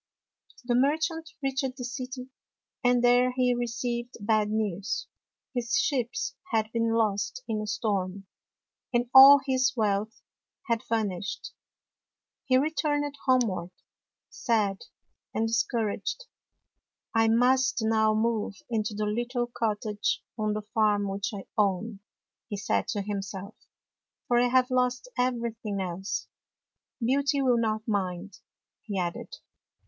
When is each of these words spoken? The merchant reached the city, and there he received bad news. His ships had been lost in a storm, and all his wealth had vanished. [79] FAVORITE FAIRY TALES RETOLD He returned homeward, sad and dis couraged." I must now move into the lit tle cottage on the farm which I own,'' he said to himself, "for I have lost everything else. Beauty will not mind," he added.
The 0.65 0.73
merchant 0.73 1.29
reached 1.43 1.77
the 1.77 1.83
city, 1.85 2.31
and 2.83 3.03
there 3.03 3.33
he 3.33 3.53
received 3.53 4.17
bad 4.19 4.49
news. 4.49 5.05
His 5.53 5.77
ships 5.77 6.33
had 6.51 6.71
been 6.71 6.95
lost 6.95 7.43
in 7.47 7.61
a 7.61 7.67
storm, 7.67 8.25
and 8.91 9.11
all 9.13 9.41
his 9.45 9.73
wealth 9.77 10.23
had 10.67 10.81
vanished. 10.89 11.51
[79] 12.51 12.57
FAVORITE 12.81 12.81
FAIRY 12.81 12.99
TALES 12.99 13.03
RETOLD 13.03 13.09
He 13.13 13.13
returned 13.13 13.17
homeward, 13.27 13.71
sad 14.31 14.81
and 15.35 15.47
dis 15.49 15.63
couraged." 15.65 16.25
I 17.13 17.27
must 17.27 17.83
now 17.83 18.15
move 18.15 18.55
into 18.71 18.95
the 18.95 19.05
lit 19.05 19.29
tle 19.33 19.51
cottage 19.55 20.23
on 20.35 20.53
the 20.53 20.63
farm 20.63 21.07
which 21.07 21.29
I 21.31 21.45
own,'' 21.59 21.99
he 22.49 22.57
said 22.57 22.87
to 22.87 23.03
himself, 23.03 23.53
"for 24.27 24.39
I 24.39 24.47
have 24.47 24.71
lost 24.71 25.09
everything 25.15 25.79
else. 25.79 26.27
Beauty 26.99 27.43
will 27.43 27.59
not 27.59 27.87
mind," 27.87 28.39
he 28.81 28.97
added. 28.97 29.35